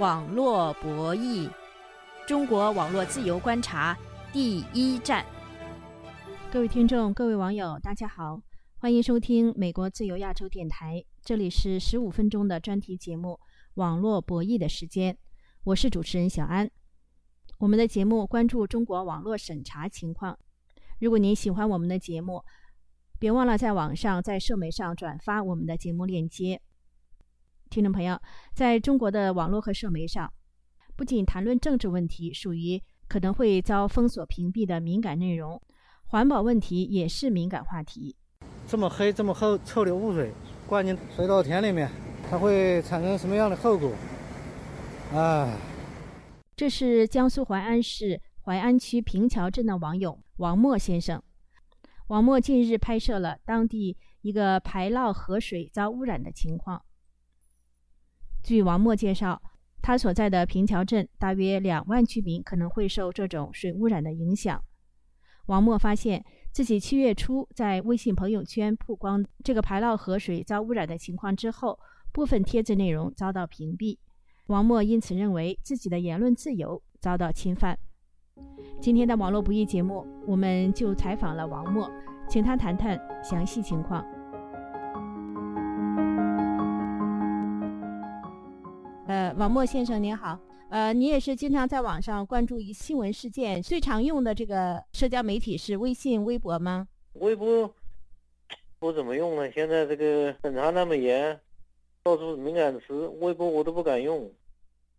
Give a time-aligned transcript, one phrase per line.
[0.00, 1.50] 网络博弈，
[2.26, 3.96] 中国网络自由观察
[4.32, 5.22] 第一站。
[6.50, 8.40] 各位听众、各位网友，大家好，
[8.78, 13.32] 欢迎收听美国自由亚洲电台，这里是十五分钟的专题节目
[13.74, 15.18] 《网络博弈》的时间，
[15.64, 16.70] 我是主持人小安。
[17.58, 20.38] 我们的节目关注中国网络审查情况。
[21.00, 22.42] 如果您喜欢我们的节目，
[23.18, 26.62] 别忘了在网上、在社媒上转发我们的节目链接。
[27.72, 28.20] 听众朋友，
[28.52, 30.30] 在中国的网络和社媒上，
[30.94, 35.58] 不仅谈论政治问题属于可能会遭封锁屏蔽的敏感内容，
[36.04, 38.14] 环保问题也是敏感话题。
[38.66, 40.30] 这么黑、这么厚、臭的污水
[40.66, 41.90] 灌进水稻田里面，
[42.28, 43.90] 它会产生什么样的后果？
[45.14, 45.50] 啊！
[46.54, 51.22] 这是江苏淮安市淮安区平桥镇的网友王默先生。
[52.08, 56.82] 王默近日拍摄了当地一个排涝河水遭污染的情况。
[58.42, 59.40] 据王默介绍，
[59.80, 64.62] 他所在的平桥镇大约两万居民可能会受这种水污染的影响。
[65.46, 71.78] 王默发现自己七月初在微信朋友圈曝光这个排涝河水遭污染的情况之后，
[72.12, 73.98] 部分帖子内容遭到屏蔽。
[74.46, 77.78] 王默因此认为自己的言论自由遭到侵犯。
[78.80, 81.90] 今天的网络不易节目，我们就采访了王默，
[82.28, 84.04] 请他谈谈详细情况。
[89.42, 90.38] 王默先生您好，
[90.70, 96.86] 呃，你也是经常在网上关注一新闻事件，最常用的这个社交媒体是微信、微博吗？
[97.14, 97.68] 微博
[98.78, 101.40] 不怎么用了，现在这个审查那么严，
[102.04, 104.30] 到处敏感词，微博我都不敢用，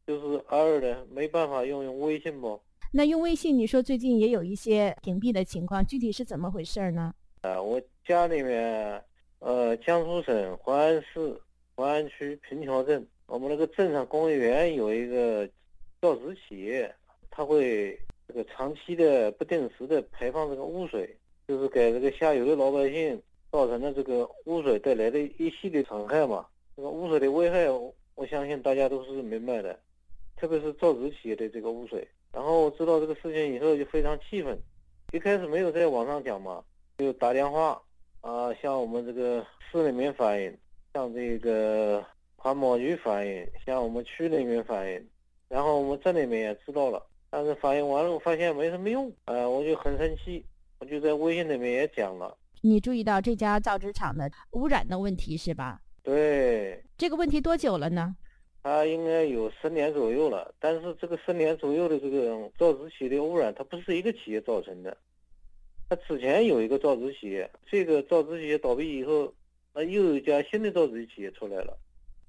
[0.05, 2.61] 就是偶尔的没办法用用微信不？
[2.91, 7.13] 那用微信，你说最近也有一些屏蔽的情况，具体是怎么回事呢？
[7.43, 9.01] 啊，我家里面，
[9.39, 11.41] 呃，江苏省淮安市
[11.77, 13.07] 淮安区平桥镇。
[13.25, 15.49] 我们那个镇上工业园有一个
[16.01, 16.93] 造纸企业，
[17.31, 17.97] 它会
[18.27, 21.17] 这个长期的、不定时的排放这个污水，
[21.47, 23.19] 就是给这个下游的老百姓
[23.51, 26.45] 造成了这个污水带来的一系列损害嘛。
[26.75, 27.67] 这个污水的危害，
[28.15, 29.79] 我相信大家都是明白的，
[30.35, 32.07] 特别是造纸企业的这个污水。
[32.31, 34.57] 然后知道这个事情以后就非常气愤，
[35.11, 36.63] 一开始没有在网上讲嘛，
[36.97, 37.81] 就打电话
[38.21, 40.55] 啊向我们这个市里面反映，
[40.93, 42.05] 向这个。
[42.43, 45.07] 环保局反映，向我们区里面反映，
[45.47, 50.43] 然后我们镇里面也知道了，但是反映完了，我发现没什么用，呃，我就很生气，
[50.79, 52.37] 我就在微信里面也讲了。
[52.59, 55.79] 你注意到这家造纸厂的污染的问题是吧？
[56.03, 56.83] 对。
[56.97, 58.13] 这个问题多久了呢？
[58.61, 64.97] 它应该有十年左右了，但是这个十年左右的这个造纸企业的污染，它不是一个企业造成的，
[65.87, 69.33] 它之前有一个造纸企业，这个造纸企业倒闭以后，
[69.73, 71.79] 那又有一家新的造纸企业出来了。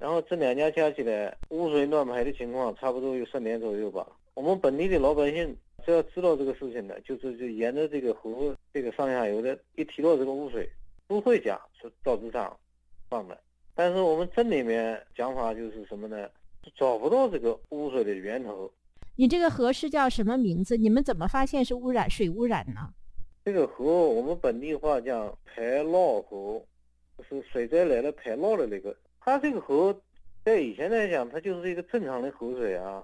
[0.04, 4.06] 然后这两家加起来污水乱排的情况差不多有十年左右吧。
[4.34, 10.68] 我们本地的老百姓只要知道这个事情的，就是就沿着这个河这个上下游的，一提到这个污水，
[11.08, 12.54] 都会讲是造纸厂
[13.08, 13.40] 放的。
[13.74, 16.28] 但是我们镇里面讲法就是什么呢？
[16.76, 18.70] 找不到这个污水的源头。
[19.16, 20.76] 你这个河是叫什么名字？
[20.76, 22.92] 你们怎么发现是污染水污染呢？
[23.42, 26.62] 这个河我们本地话叫排涝河，
[27.26, 28.94] 是水灾来了排涝的那个。
[29.24, 29.98] 它这个河，
[30.44, 33.02] 在以前来讲，它就是一个正常的河水啊，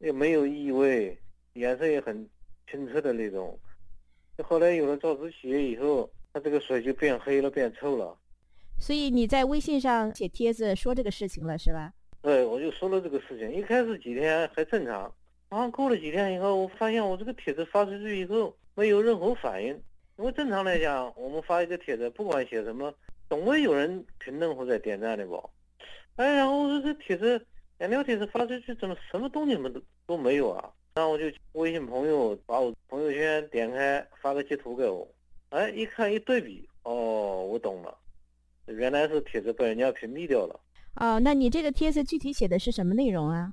[0.00, 1.16] 也没有异味，
[1.52, 2.28] 颜色也很
[2.68, 3.56] 清澈的那种。
[4.42, 8.18] 后来有了造纸企业以后，它这个水就变黑了，变臭了。
[8.76, 11.92] 所以你在微信上写帖子说这个事情了，是吧？
[12.22, 13.52] 对，我就说了这个事情。
[13.52, 15.14] 一开始几天还正常，
[15.48, 19.68] 然后过了几天以后，我发现我这个帖子发出去以后没有任何反应。
[20.18, 22.92] 因为正常来讲，我们发一个帖子，不管写什么。
[23.28, 25.50] 总会有人评论或者点赞的不？
[26.16, 27.44] 哎，然后我说这帖子
[27.78, 30.72] 两条帖子发出去，怎么什么动静都都没有啊？
[30.94, 35.06] 然后我就微信朋友把我朋友圈点开，发个截图给我。
[35.50, 37.96] 哎，一看一对比，哦，我懂了，
[38.66, 40.58] 原来是帖子被人家屏蔽掉了。
[40.94, 43.52] 哦，那你这个帖子具体写的是什么内容啊？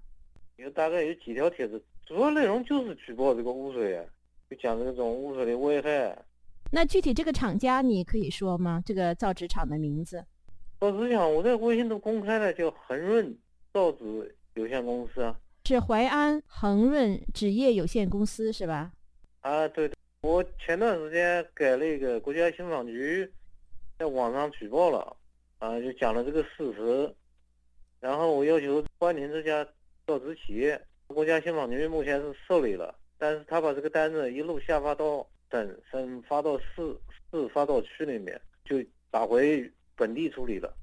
[0.56, 4.02] 有大概有几条帖子，主要内容就是举报这个污水，
[4.50, 6.18] 就讲这种污水的危害。
[6.76, 8.82] 那具体这个厂家你可以说吗？
[8.84, 10.26] 这个造纸厂的名字？
[10.80, 13.38] 造纸厂我在微信都公开了，叫恒润
[13.72, 15.40] 造纸有限公司啊。
[15.66, 18.92] 是淮安恒润纸业有限公司是吧？
[19.42, 19.92] 啊，对。
[20.22, 23.32] 我前段时间给那个国家信访局
[24.00, 25.16] 在网上举报了，
[25.60, 27.16] 啊，就讲了这个事实，
[28.00, 29.64] 然后我要求关停这家
[30.08, 30.82] 造纸企业。
[31.06, 35.24] 国家信访局目前是受理了，但是他把这个单子一路下发到。
[35.54, 36.98] 省省发到市，
[37.32, 40.76] 市发到区里面，就打回本地处理了。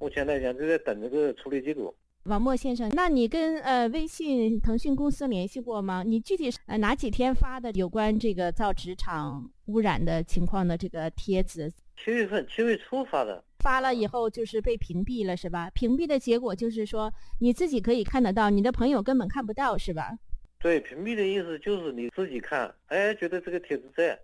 [0.00, 1.94] 目前来讲，就在等这个处理结果。
[2.24, 6.02] 王默先生，那你跟呃微信、腾讯公司联系过吗？
[6.04, 11.72] 你具体是呃哪几天发的有关这个造纸厂污染的情况的这个帖子？
[11.96, 15.70] 七月份七月初发的，发了以后就是被屏蔽了，是吧？
[15.70, 20.18] 屏蔽的结果就是说你自己可以看得到，你的朋友根本看不到，是吧？
[20.66, 24.18] 对，屏蔽的意思就是你自己看，哎，觉得这个帖子在，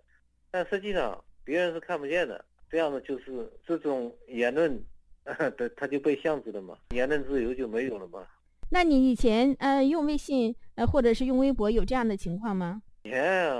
[0.51, 2.43] 但实际上别人是看不见的。
[2.69, 4.77] 这样的就是这种言论。
[5.55, 8.27] 对，他就被限制了嘛，言论自由就没有了嘛。
[8.69, 12.81] 那你以前呃用微信呃或者是用微博有这样的情况吗？
[13.03, 13.55] 以前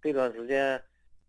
[0.00, 0.80] 这段时间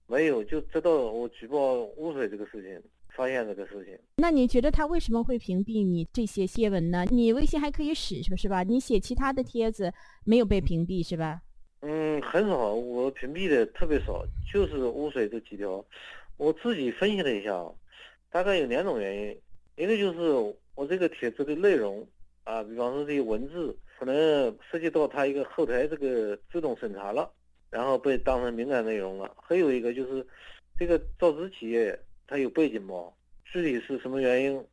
[0.06, 2.80] 没有，就知道我举报污水这个事情，
[3.16, 3.98] 发现这个事情。
[4.18, 7.06] 那你觉得他为什么会屏蔽你这些贴文呢？
[7.10, 8.64] 你微信还可以使是不是吧？
[8.64, 9.94] 你写其他的帖子
[10.26, 11.42] 没有被屏蔽是吧？
[11.82, 15.84] 嗯，很少，我屏蔽的特别少，就是污水这几条。
[16.38, 17.54] 我自己分析了一下，
[18.30, 19.38] 大概有两种原因。
[19.76, 22.06] 一个就是我这个帖子的内容
[22.44, 24.14] 啊，比方说这些文字可能
[24.70, 27.32] 涉及到他一个后台这个自动审查了，
[27.70, 29.34] 然后被当成敏感内容了。
[29.42, 30.26] 还有一个就是
[30.78, 31.98] 这个造纸企业
[32.30, 32.94] 它有背景吗？
[33.52, 34.64] 具体是什么原因，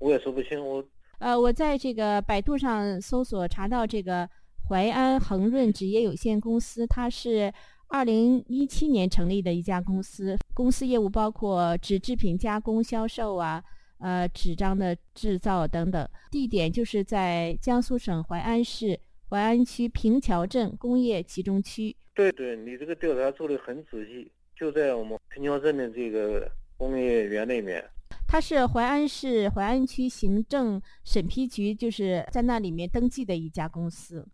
[0.00, 0.60] 我也说不清。
[0.62, 0.84] 我
[1.20, 4.28] 呃，我在这个百度上搜索查到这个
[4.68, 7.52] 淮安恒润纸业有限公司，它是
[7.86, 13.62] 二零一七年成立的一家公司，公司业务包括纸制品加工、销售啊。
[14.00, 18.96] 呃，纸张的制造等等，地点就是在江苏省淮安市
[19.28, 21.96] 淮安区平桥镇工业集中区。
[22.14, 26.48] 对对，你这个调查做的很仔细，就在我们平桥镇的这个
[26.78, 27.84] 工业园那面。
[28.26, 34.26] 它是淮安市淮安区行政审批局，就是在那里面登记的一家公司。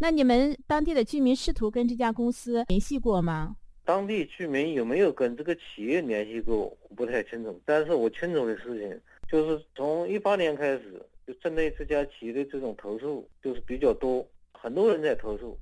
[0.00, 3.56] 那你们当地的居民试图跟这家公司联系过吗？
[3.84, 6.56] 当地居民有没有跟这个企业联系过？
[6.88, 7.60] 我不太清楚。
[7.64, 15.56] 但是我清楚的事情就是，从一八年开始，就针对这家企业的这种投诉就是比较多，很多人在投诉，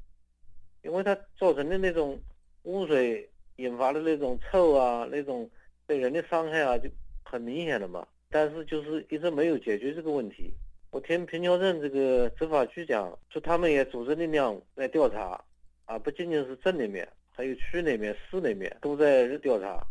[0.83, 2.19] 因为它造成的那种
[2.63, 5.51] 污水引发的那种臭啊，那种
[5.87, 6.89] 对人的伤害啊，就
[7.25, 8.07] 很明显的嘛。
[8.31, 10.53] 但是就是一直没有解决这个问题。
[10.91, 15.43] 我听平桥镇这个执法局讲，说他们也组织力量在调查，
[15.87, 17.09] 啊，不仅仅是镇里面。
[17.35, 19.83] 还有区里面、市里面都在调查，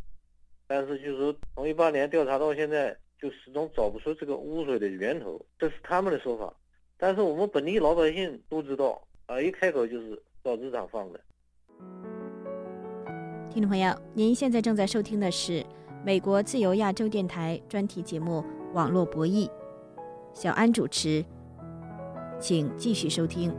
[0.67, 6.53] 但是就是从一八年调查到现在，就始终找不出这个污水的源头，这是他们的说法。
[6.99, 11.19] 但是我们本地老百姓都知道，啊，一开口就是造纸厂放的。
[13.49, 15.65] 听众朋友，您现在正在收听的是
[16.03, 18.43] 美国自由亚洲电台专题节目
[18.73, 19.47] 《网络博弈》，
[20.33, 21.23] 小安主持，
[22.39, 23.55] 请继续收听。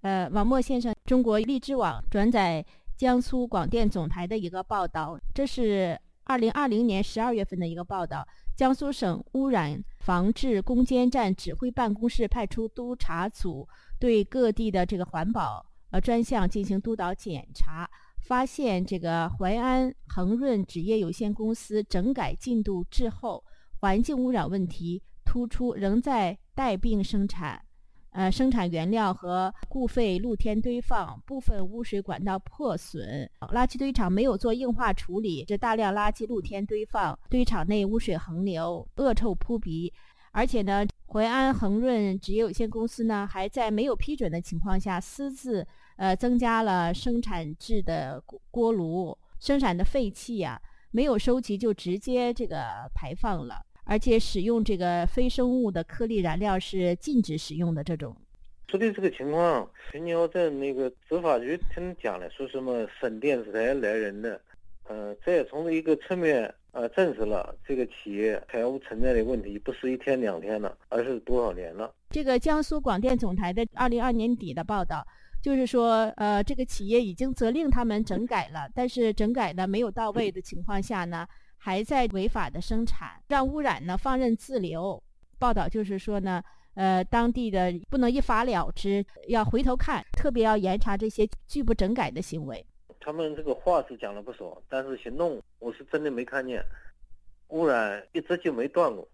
[0.00, 2.64] 呃，王默先生，中国荔枝网转载
[2.96, 8.26] 江苏广电总台的一个报道，这是二零二零年十二月份的一个报道。
[8.56, 13.68] 江苏省污染防治攻坚战指挥办公室派出督查组
[14.00, 17.88] 对各地的这个环保呃专项进行督导检查，
[18.26, 23.44] 发现这个淮安恒润纸业有限公司整改进度滞后，
[23.78, 27.62] 环境污染问题突出，仍在带病生产。
[28.10, 39.92] 呃，生产原料和固废露天堆放，部分污水管道破损，垃圾堆场没有做硬化处理，这大量垃圾露天堆放，堆场内污水横流，恶臭扑鼻。
[40.32, 45.64] 而且呢，淮安恒润纸业有限公司呢，还在没有批准的情况下，私自
[45.96, 50.60] 呃增加了生产制的锅炉，生产的废气呀，
[50.90, 53.62] 没有收集就直接这个排放了。
[53.88, 57.84] 而且使用这个非生物的颗粒燃料是禁止使用的。
[57.84, 58.16] 这种
[58.66, 64.40] 说的这个情况，平桥镇那个执法局听讲了，说什么省电视台来人的，
[64.88, 71.94] 呃，这也从一个侧面呃证实了这个企业财务存在的问题，不是一天两天了，而是多少年了。
[72.10, 75.06] 这个江苏广电总台的二零二年底的报道，
[75.42, 81.26] 就是说，呃，这个企业已经责令他们整改了，但是整改呢没有到位的情况下呢。
[81.58, 85.02] 还在违法的生产，让污染呢放任自流。
[85.36, 86.40] 报道就是说呢，
[86.74, 92.64] 呃，当地的不能一罚了之，要回头看，特别要严查这些拒不整改的行为。
[93.00, 96.62] 他们这个话是讲了不少，但是行动我是真的没看见。
[97.48, 99.08] 污染一直就没断过。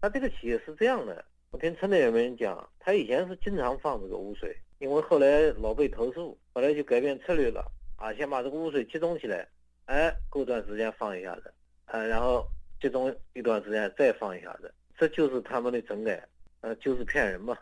[0.00, 7.64] 他这个企业是这样的，我听村里人讲，他以前是经常放这个污水，因为后来老被投诉，后来就改变策略了，
[7.96, 9.46] 啊，先把这个污水集中起来，
[9.84, 11.52] 哎，过段时间放一下子。
[11.84, 12.46] 啊，然后
[12.80, 16.26] 集中一段时间再放一下子，这就是他们的整改，
[16.62, 17.58] 呃，就是骗人嘛。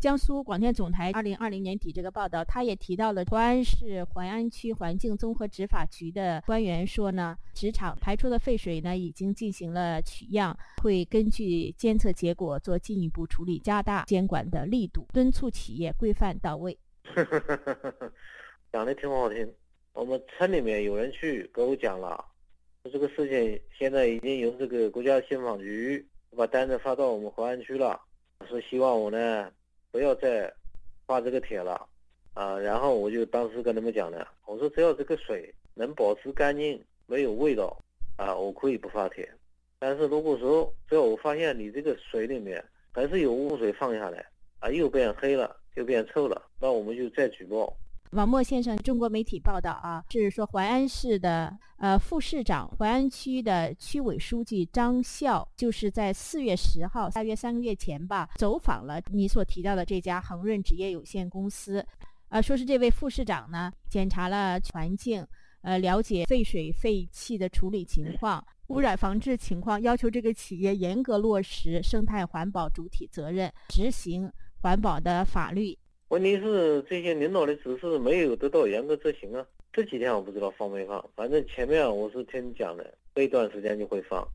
[0.00, 16.78] 江苏广电总台二零二零年底这个报道，他也提到了淮安市淮安区环境综合执法局的官员说呢，纸厂排出的废水呢已经进行了取样，会根据监测结果做进一步处理，加大监管的力度，敦促企业规范到位。
[18.72, 19.46] 讲的挺好听，
[19.92, 22.24] 我们村里面有人去给我讲了，
[22.90, 28.00] 这个事情现在已经由这个国家信访局把单子发到我们淮安区了，
[28.48, 29.52] 是希望我呢。
[29.90, 30.52] 不要再
[31.06, 31.88] 发这个帖了
[32.34, 32.58] 啊！
[32.58, 37.76] 然后我就当时跟他们讲的，我说只要这个水能保持干净，没有味道
[38.16, 39.28] 啊，我可以不发帖。
[39.78, 44.24] 但是如果说只要我发现你这个水里面还是有污水放下来
[44.60, 47.74] 啊，又变黑了，又变臭了，那我们就再举报。
[48.10, 61.86] 王默先生，中国媒体报道啊，是说淮安市的呃副市长、淮安区的区委书记张笑，就是在四月十号，大约三个月前吧，走访了你所提到的这家恒润纸业有限公司，
[62.30, 65.24] 呃，说是这位副市长呢，检查了环境，
[65.62, 74.28] 呃，了解废水废气的处理情况、污染防治情况，要求这个企业严格落实生态环保主体责任，执行
[74.62, 75.78] 环保的法律。
[76.10, 79.46] 问题是这些领导的指示没有得到严格执行啊！
[79.72, 84.26] 这几天我不知道放没放，反正前面我是听讲的，过一段时间就会放。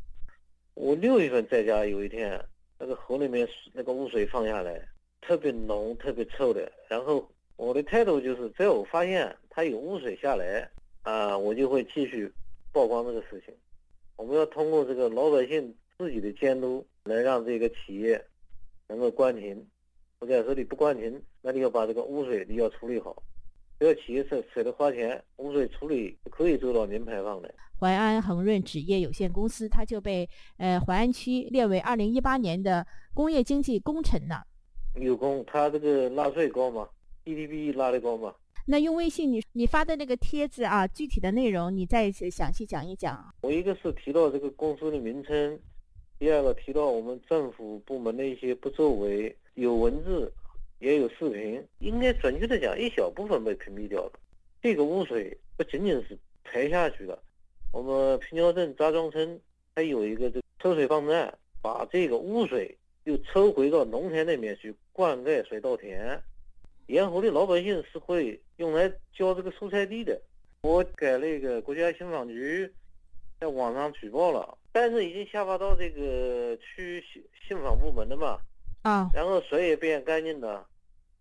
[0.73, 2.41] 我六月份在家有一天，
[2.79, 4.87] 那个河里面那个污水放下来，
[5.19, 6.71] 特别浓、特别臭的。
[6.87, 10.65] 然后我的态度就是，只要我发现它有污水下来，
[11.01, 12.31] 啊，我就会继续
[12.71, 13.53] 曝光这个事情。
[14.15, 18.25] 我们要通过这个老百姓自己的监督，来让这个企业
[18.87, 19.67] 能够关停。
[20.19, 23.15] 我在这里不关停，那你要把这个污水你要处理好，
[23.79, 27.53] 只要企业舍舍得花钱，污水处理可以做到零排放的。
[27.79, 32.83] 淮安恒润纸业有限公司，它就被呃淮安区列为二零一八年的
[33.13, 34.37] 工业经济工程呢。
[34.99, 36.89] 有功，它这个纳税高吗
[37.25, 38.33] ？GDP 拉得高吗？
[38.65, 43.23] 那用微信你你发的那个帖子啊，具体的内容你再详细讲一讲。
[43.41, 45.59] 我一个是提到这个公司的名称，
[46.17, 49.37] 第二个提到我们政府部门的一些不作为。
[49.53, 50.29] 有文字，
[50.85, 54.11] 也有视频，应该准确的讲，一小部分被屏蔽掉了。
[54.61, 57.17] 这个污水不仅仅是排下去的，
[57.73, 59.41] 我们平桥镇扎庄村
[59.75, 66.21] 还有一个这抽水泵站，把这个污水又抽回到农田那边去灌溉水稻田，
[66.85, 70.21] 沿河的老百姓是会用来浇这个蔬菜地的。
[70.61, 72.71] 我给那个国家信访局
[73.39, 78.37] 在网上举报了，但是已经下发到这个区信信访部门了嘛。
[78.83, 80.63] 啊，然后水也变干净的，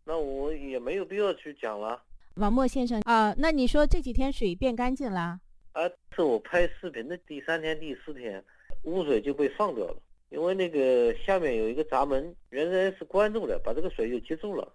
[0.06, 2.02] 那我也没有必要去讲了。
[2.34, 5.40] 王默先生啊，那你说这几天水变干净了？
[5.72, 8.44] 啊，是我拍视频的第三天、第四天，
[8.82, 9.96] 污水就被放掉了。
[10.30, 14.70] 因为那个下面有一个闸门，原来是关住的，把这个水就接住了。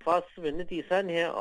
[0.00, 1.36] 发视频的第三天啊，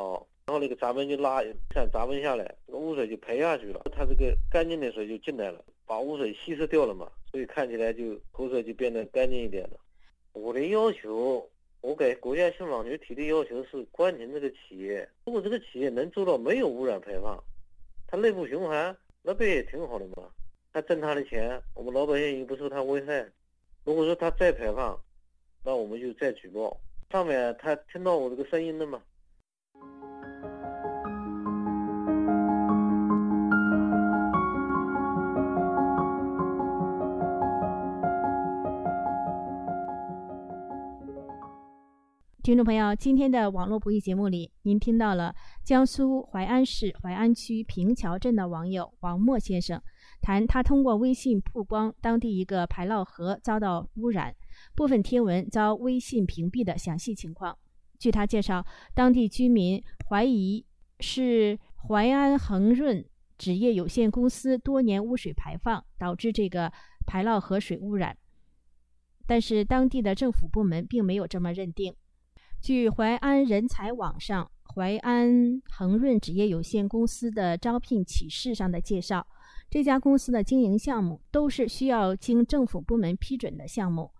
[0.45, 9.79] 然后那个闸门就拉，看闸门下来，这个污水就排下去了，它这个干净的水就进来了，把污水稀释掉了嘛，所以看起来就河水就变得干净一点了。
[10.33, 11.49] 我的要求，
[11.81, 15.07] 我给国家信访局提的要求是关停这个企业。
[15.25, 17.41] 如果这个企业能做到没有污染排放，
[18.05, 20.29] 它内部循环，那不也挺好的吗？
[20.73, 23.25] 他挣他的钱，我们老百姓又不受他危害。
[23.85, 24.99] 如果说他再排放，
[25.63, 26.79] 那我们就再举报。
[27.11, 29.01] 上面他听到我这个声音了吗？
[42.41, 49.81] 听众朋友，今天的网络不易节目里，您听到了江苏淮安市淮安区平桥镇的网友王默先生
[50.21, 54.33] 谈他通过微信曝光当地一个排涝河遭到污染，
[54.73, 57.57] 部分贴文遭微信屏蔽的详细情况。
[57.99, 60.65] 据他介绍，当地居民怀疑
[61.01, 63.05] 是淮安恒润
[63.37, 66.71] 纸业有限公司多年污水排放导致这个
[67.05, 68.17] 排涝河水污染，
[69.27, 71.93] 但是当地的政府部门并没有这么认定。
[72.61, 79.25] 据淮安人才网上淮安恒润纸业有限公司的招聘启事上的介绍，
[79.69, 84.11] 这家公司的经营项目都是需要经政府部门批准的项目。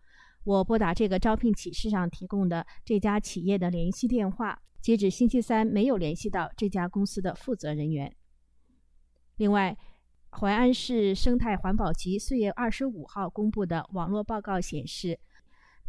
[0.45, 8.15] 我拨打这个招聘启事上提供的这家企业的联系电话，截止星期三没有联系到这家公司的负责人员。
[9.35, 9.77] 另外，
[10.31, 15.19] 淮安市生态环保局四月二十五号公布的网络报告显示。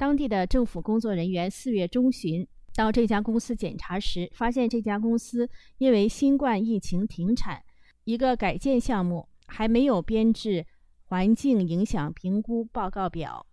[0.01, 7.63] 当地的政府工作人员四月中旬到这家公司检查时，发现这家公司因为新冠疫情停产，
[8.05, 10.65] 一个改建项目还没有编制
[11.05, 13.45] 环境影响评估报告表，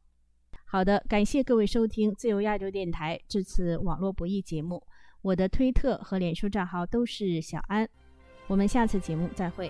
[0.64, 4.82] 好的，感谢各位收听自由亚洲电台这次网络博弈节目。
[5.22, 7.90] 我的推特和脸书账号都是小安，
[8.48, 9.70] 我们下次节目再会。